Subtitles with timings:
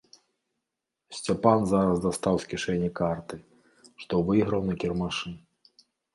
[1.17, 3.35] Сцяпан зараз дастаў з кішэні карты,
[4.07, 5.29] што выйграў на кірмашы.